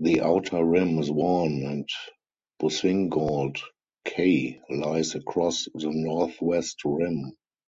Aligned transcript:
The 0.00 0.22
outer 0.22 0.64
rim 0.64 0.98
is 0.98 1.08
worn 1.08 1.64
and 1.64 1.88
Boussingault 2.60 3.60
K 4.04 4.60
lies 4.68 5.14
across 5.14 5.66
the 5.72 5.92
northwest 5.92 6.80
rim. 6.84 7.36